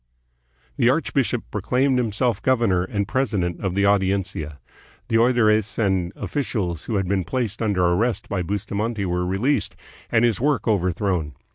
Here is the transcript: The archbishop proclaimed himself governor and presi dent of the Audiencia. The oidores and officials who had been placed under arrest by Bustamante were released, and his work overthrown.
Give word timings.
The 0.77 0.89
archbishop 0.89 1.43
proclaimed 1.51 1.99
himself 1.99 2.41
governor 2.41 2.83
and 2.83 3.07
presi 3.07 3.39
dent 3.41 3.59
of 3.63 3.75
the 3.75 3.85
Audiencia. 3.85 4.57
The 5.09 5.17
oidores 5.19 5.77
and 5.77 6.11
officials 6.15 6.85
who 6.85 6.95
had 6.95 7.07
been 7.07 7.23
placed 7.23 7.61
under 7.61 7.85
arrest 7.85 8.27
by 8.27 8.41
Bustamante 8.41 9.05
were 9.05 9.27
released, 9.27 9.75
and 10.11 10.25
his 10.25 10.41
work 10.41 10.67
overthrown. 10.67 11.35